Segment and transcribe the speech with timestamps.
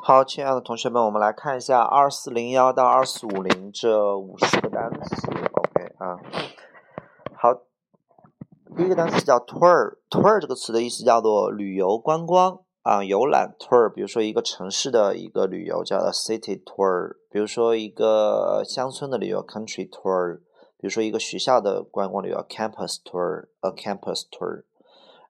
[0.00, 5.26] 好，亲爱的同学们，我们来看一下二四零幺到二四五零这五十个单词。
[5.28, 6.16] OK 啊，
[7.36, 7.52] 好，
[8.76, 13.92] 第一个单词叫 tour，tour 这个词的意思叫做旅游观光啊，游览 tour。
[13.92, 20.36] 比如说一个城市的一个旅游叫 a city tour，比如说一个乡村的旅游 country tour，
[20.78, 24.62] 比如说一个学校的观光旅游 campus tour，a campus tour。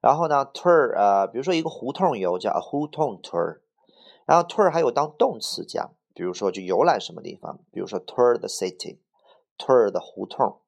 [0.03, 3.61] 然后呢，tour 啊，比如说一个胡同游叫 a 胡同 tour。
[4.29, 10.60] 然后 tour 还有当动词讲，比如说去游览什么地方，比如说 tour the city，tour the 胡同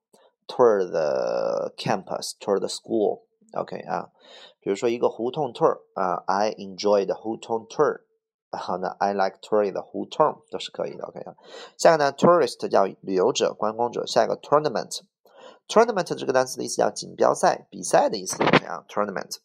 [0.49, 4.09] ，tour the campus，tour the school，OK 啊，
[4.61, 8.01] 比如说一个胡同 tour 啊，I enjoy the 胡同 tour，
[8.51, 11.35] 然后呢，I like touring the 胡同都是可以的，OK 啊。
[11.77, 14.07] 下一个呢，tourist 叫旅游者、观光者。
[14.07, 19.37] 下一个 tournament，tournament 这个单词的意思叫锦标赛、比赛的意思，OK 啊，tournament。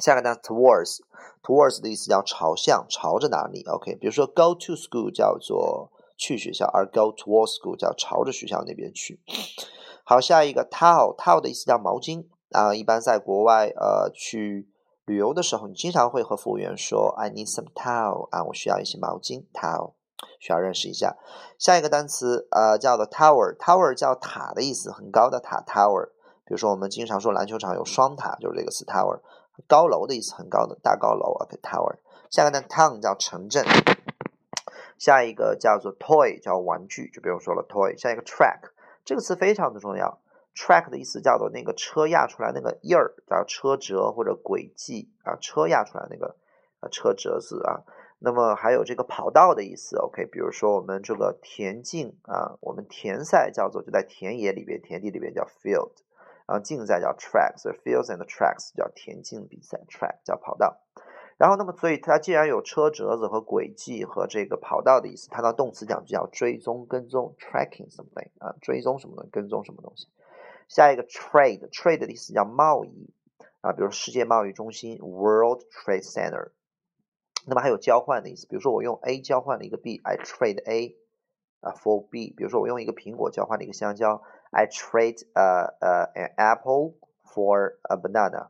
[0.00, 9.20] 下个单词 towards，towards 的意思叫朝向，朝着哪里？OK，比如说 go to school 叫做去学校，而 go towards school 叫朝着学校那边去。
[10.04, 12.74] 好，下一个 towel，towel 的意思叫毛巾啊。
[12.74, 14.68] 一般在国外呃去
[15.04, 19.44] 旅游的时候，你经常会和服务员说 I need some towel 啊，我需要一些毛巾。
[19.52, 19.92] towel
[20.40, 21.16] 需要认识一下。
[21.58, 26.08] 下一个单词呃叫做 tower，tower 叫塔的意思，很高的塔 tower。
[26.44, 29.20] 比如说我们经常说篮球场有双塔，就是这个词 tower。
[29.66, 31.96] 高楼的意思，很高的大高楼，OK，tower。
[32.30, 33.64] 下个呢，town 叫城镇。
[34.98, 37.96] 下一个叫做 toy，叫玩具，就不用说了，toy。
[37.98, 38.70] 下一个 track，
[39.04, 40.20] 这个词非常的重要。
[40.54, 46.36] track 的意思叫做那个车压出来那个印儿，叫车辙或者轨迹啊，车压出来那个
[46.80, 47.80] 啊车辙子啊。
[48.18, 50.26] 那么还有这个跑道的意思，OK。
[50.26, 55.92] 比如说我们这个田径啊，我们田赛叫做就在田野里边，田地里边叫 field。
[56.50, 60.80] 然后竞赛叫 track，所以 fields and tracks 叫田径比赛，track 叫跑道。
[61.38, 70.08] 然后那么所以它既然有车辙子和轨迹和这个跑道的意思，它的动词讲就叫追踪跟踪，tracking something 啊，追踪什么东西，跟踪什么东西。
[70.68, 73.14] 下一个 trade，trade 的意思叫贸易
[73.60, 76.50] 啊，比如世界贸易中心 World Trade Center。
[77.46, 80.96] 那么还有交换的意思，比如说我用 A 交换了一个 B，I trade A
[81.60, 82.32] 啊 for B。
[82.36, 84.22] 比如说我用一个苹果交换了一个香蕉。
[84.50, 86.94] I trade 呃呃 an apple
[87.24, 88.48] for a banana。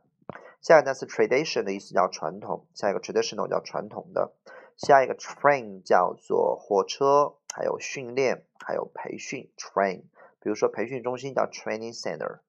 [0.59, 4.31] 下一个单词 tradition 的意思叫传统，下一个 traditional 叫传统的，
[4.77, 10.01] 下一个 train 叫做火车，还有训练，还有培训 train。
[10.39, 12.39] 比如说培训中心叫 training center，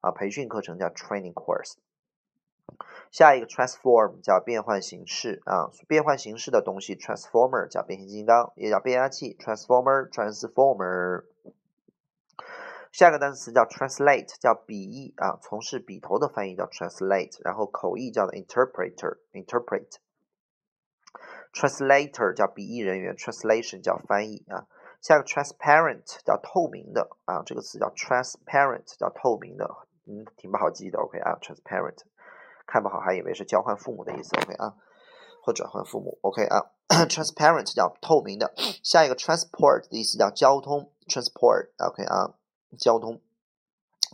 [0.00, 1.74] 啊，培训课程叫 training course。
[3.10, 11.24] 下一个 transform 叫变换形式啊，变换形式的东西 transformer 叫变形金刚，也叫变压器 transformer transformer。
[12.92, 19.98] 下一个单词叫 translate，叫笔译啊，从事笔头的翻译叫 translate，然后口译叫 interpreter，interpret。
[21.52, 24.66] translator 叫笔译人员，translation 叫翻译啊。
[25.00, 29.68] 下个 transparent 叫透明的啊，这个词叫 transparent，叫透明的，
[30.06, 32.02] 嗯，挺不好记的，OK 啊，transparent，
[32.70, 34.74] 看不好还以为是交换父母的意思，OK 啊，
[35.42, 36.70] 或转换父母，OK 啊，
[37.08, 38.52] transparent 叫透明的。
[38.82, 42.34] 下一个 transport 的意思叫交通，transport，OK 啊。
[42.78, 43.20] 交通，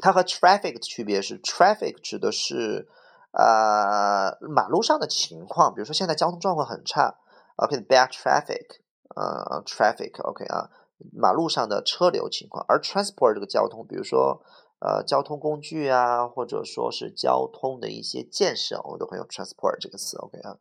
[0.01, 2.89] 它和 traffic 的区别是，traffic 指的是
[3.33, 7.19] 呃马路上的情况，比如说现在交通状况很差
[7.57, 8.81] ，OK，bad traffic，
[9.15, 10.71] 呃，traffic，OK 啊，
[11.13, 12.65] 马路上的车流情况。
[12.67, 14.43] 而 transport 这个交通，比如说
[14.81, 20.59] 呃交通工具啊，或者说是交通的一些建设，我们都会用 transport 这个词，OK 啊。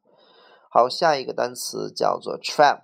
[0.70, 2.82] 好，下一个单词叫做 trap。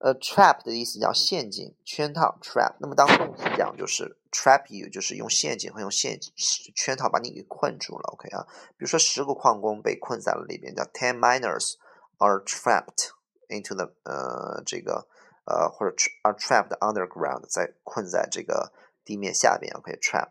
[0.00, 2.76] 呃，trap 的意思叫陷阱、圈套，trap。
[2.78, 6.32] 那么当动词讲就是 trap you，就是用陷阱和用陷阱
[6.76, 8.46] 圈套把你给困住了，OK 啊？
[8.76, 11.74] 比如说十个矿工被困在了里边，叫 ten miners
[12.18, 13.10] are trapped
[13.48, 15.08] into the 呃这个
[15.46, 18.72] 呃或者 are trapped underground，在困在这个
[19.08, 20.28] 地面下边，OK？trap。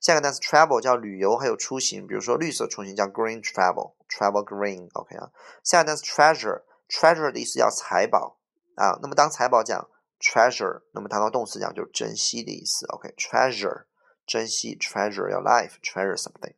[0.00, 5.30] 下一个单词 travel 叫旅游还有出行，比如说绿色出行叫 green travel，travel green，OK 啊？
[5.62, 8.36] 下个单词 treasure，treasure 的意思叫财宝。
[8.74, 9.88] 啊，那么当财宝讲
[10.20, 12.84] treasure，那么谈到动词讲就是珍惜的意思。
[12.86, 13.84] OK，treasure，
[14.26, 16.54] 珍惜，treasure your life，treasure something。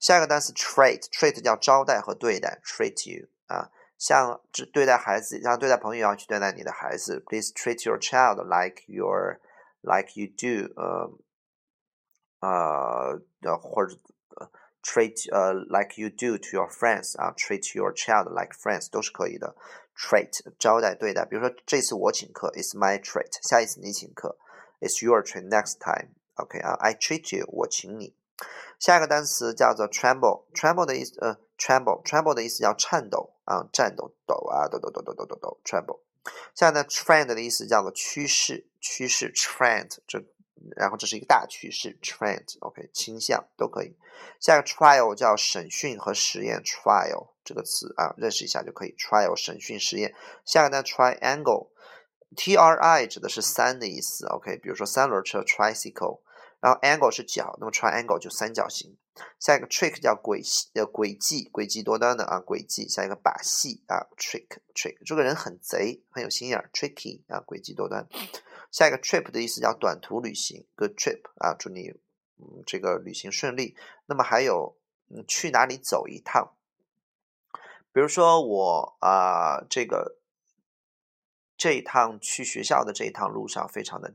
[0.00, 4.40] 下一个单词 treat，treat 叫招待和对待，treat you 啊，像
[4.72, 9.38] 对待孩子，像对待朋友要去对待你的孩子，please treat your child like your
[9.83, 11.11] like you do，呃
[12.41, 13.97] 呃，或者
[14.81, 19.55] treat 呃 like you do to your friends 啊，treat your child like friends 都是可以的。
[19.95, 23.45] treat 招待对待，比如说这次我请客，it's my treat。
[23.45, 24.37] 下一次你请客，
[24.79, 28.15] it's your treat next time。OK 啊，I treat you，我请你。
[28.79, 35.99] 下一个单词叫做 tremble，tremble 的意思呃 tremble，tremble 的意思叫颤抖啊，颤抖抖啊，抖抖抖抖抖抖抖，tremble。
[36.54, 40.24] 下面呢，trend 的意思叫做趋势，趋势 trend 这，
[40.76, 43.94] 然后这是一个大趋势 trend，OK，倾向都可以。
[44.40, 48.94] 下一个 trial 叫审讯和实验，trial 这个词啊，认识一下就可以。
[48.98, 50.14] trial 审讯实验。
[50.44, 56.20] 下一个呢，triangle，T R I 指的是三的意思，OK，比如说三轮车 tricycle。
[56.64, 58.96] 然后 angle 是角，那么 triangle 就三角形。
[59.38, 60.40] 下一个 trick 叫诡，
[60.72, 62.88] 呃，诡计，诡计多端的啊，诡计。
[62.88, 68.08] 下一个把戏啊，trick，trick，这个人很贼，很有心眼儿，tricky 啊，诡计多端。
[68.72, 71.90] 下一个 trip 的意思叫短途旅行，good trip 啊，祝你
[72.38, 73.76] 嗯这个旅行顺利。
[74.06, 74.78] 那么还有
[75.10, 76.54] 嗯去哪里走一趟？
[77.92, 80.16] 比如说我啊这个
[81.58, 84.14] 这一趟去学校的这一趟路上非常的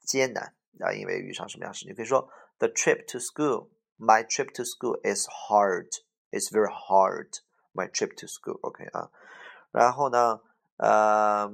[0.00, 0.54] 艰难。
[0.80, 2.28] 啊，因为遇上什么样事情，可以说
[2.58, 5.88] The trip to school, my trip to school is hard.
[6.30, 7.40] It's very hard.
[7.74, 9.10] My trip to school, OK 啊。
[9.70, 10.40] 然后呢，
[10.78, 11.48] 呃，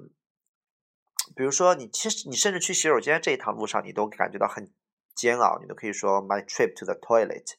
[1.37, 4.73] 比如说你其实你甚至去洗手间这一趟路上，你都感觉到很
[5.15, 7.55] 煎熬，你都可以说 My trip to the toilet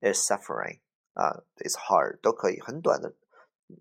[0.00, 0.80] is suffering.
[1.14, 3.14] 啊，It's hard，都可以，很短的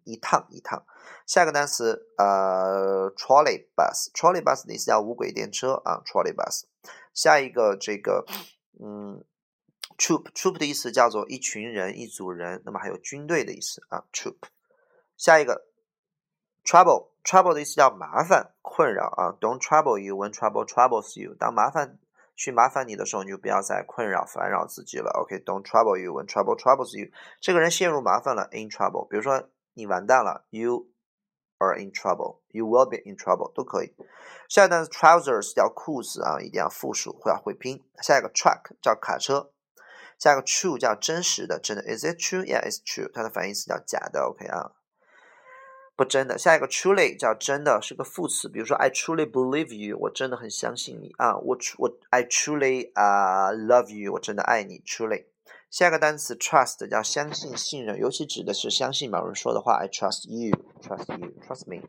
[0.04, 0.86] 一趟一趟。
[1.26, 6.64] 下一个单词，呃，trolley bus，trolley bus 的意思叫无轨电车啊，trolley bus。
[7.18, 8.28] 下一个这个，
[8.80, 9.24] 嗯
[9.98, 14.36] ，troop，troop 的意思叫做一群人、一组人，那么还有军队的意思啊，troop。
[15.18, 15.66] 下一个
[16.64, 21.34] ，trouble，trouble 的意思叫麻烦、困扰啊，don't trouble you when trouble troubles you。
[21.34, 21.98] 当麻烦
[22.36, 25.10] 去麻烦你的时候，你就不要再困扰、烦扰自己了。
[25.20, 27.10] OK，don't trouble you when trouble troubles you。
[27.42, 29.08] 这个人陷入麻烦了，in trouble。
[29.08, 30.86] 比如说你完蛋了，you。
[31.60, 33.94] Are in trouble, you will be in trouble 都可以。
[34.48, 37.84] 下一个单词 trousers 叫裤子啊，一定要复数或要会拼。
[38.02, 39.52] 下一个 truck 叫卡车。
[40.18, 41.84] 下一个 true 叫真实的，真的。
[41.84, 42.44] Is it true?
[42.44, 43.12] Yeah, it's true。
[43.14, 44.22] 它的反义词叫假的。
[44.22, 44.72] OK 啊，
[45.96, 46.40] 不真的。
[46.40, 48.50] 下一个 truly 叫真的，是个副词。
[48.50, 51.38] 比如说 I truly believe you，我真的很相信你啊。
[51.38, 54.82] 我我 I truly 啊 love you，我真的爱你。
[54.88, 55.26] truly。
[55.70, 59.76] 下一个单词 trust 叫相信、信任，尤其指的是相信某人说的话。
[59.76, 61.82] I trust you Trust you，trust me。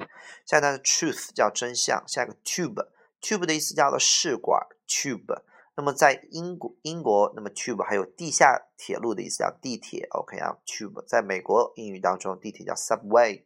[0.44, 2.02] 下一个单词 truth 叫真相。
[2.06, 5.42] 下一个 tube，tube 的意思叫做试管，tube。
[5.76, 10.08] 那么在英国，英国那么 tube 还有地下铁路的意思叫地铁。
[10.10, 11.04] OK 啊，tube。
[11.06, 13.44] 在美国英语当中，地铁叫 subway。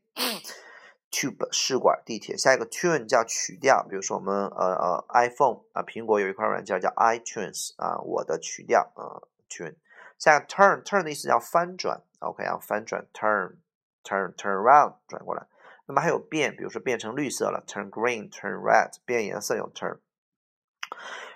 [1.11, 2.35] tube 试管地铁。
[2.35, 9.75] 下一个 tune 叫曲调，比如说我们呃呃 iPhone 啊，苹果有一款软件叫 iTunes 啊，我的曲调啊 tune。
[10.19, 13.57] 下一个 turn，turn 的意思叫翻转，OK 啊，翻转 turn
[14.05, 15.47] Turn turn around 转过来。
[15.87, 19.99] 那么还有变，比如说变成绿色了，turn green，turn red，变颜色用 turn。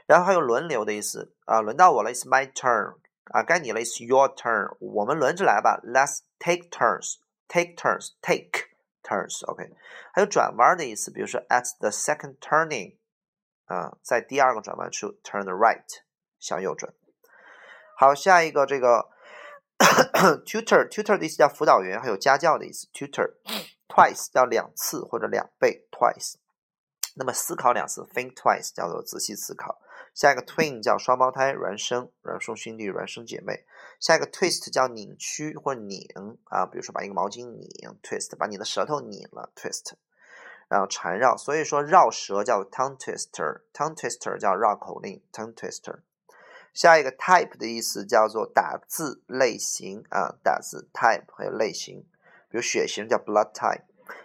[0.06, 2.96] 然后还有轮流的意思啊，轮到我了，It's my turn
[3.32, 8.68] 啊，该你了，It's your turn，我们轮着来吧，Let's take turns，take turns，take
[9.02, 9.72] turns，OK。
[10.12, 12.96] 还有转弯的意思，比如说 at the second turning，
[13.66, 16.02] 啊，在第二个转弯处，turn right，
[16.38, 16.92] 向右转。
[17.96, 19.08] 好，下一个这个
[19.78, 22.86] tutor，tutor 的意思叫辅导员，还有家教的意思。
[22.92, 26.34] tutor，twice 叫两次或者两倍，twice。
[27.14, 29.80] 那么思考两次，think twice 叫做仔细思考。
[30.14, 33.66] 下一个 twin 叫双胞胎、孪生、孪生兄弟、孪生姐妹。
[34.00, 36.06] 下一个 twist 叫拧曲或拧
[36.44, 37.68] 啊，比如说把一个毛巾拧
[38.02, 39.92] ，twist，把你的舌头拧了，twist。
[40.68, 46.00] 然后缠绕，所以说绕舌叫 tongue twister，tongue twister 叫绕口令，tongue twister。
[46.76, 52.02] 下一个 type 的意思叫做打字类型啊，打字 type 还有类型，
[52.50, 53.80] 比如血型叫 blood type。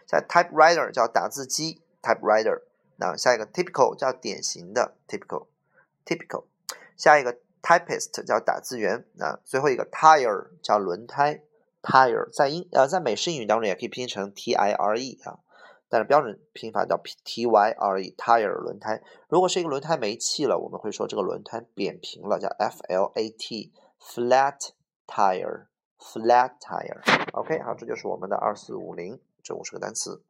[0.05, 2.63] 下 typewriter 叫打字机 typewriter。
[2.97, 6.43] 那下一个 typical 叫典型的 typical，typical。
[6.97, 9.05] 下一个 typist 叫打字员。
[9.13, 11.41] 那最后一个 tire 叫轮胎
[11.81, 15.39] tire，在英呃在美式英语当中也可以拼成 t i r e 啊。
[15.91, 19.03] 但是标准拼法叫 T Y R E，tire 轮胎。
[19.27, 24.69] 如果是一个轮胎没气了，我们会说这个轮胎扁平了，叫 F L A T，flat
[25.05, 27.29] tire，flat tire。
[27.33, 30.23] OK，好，这就是我们的二四五零这五十个单词。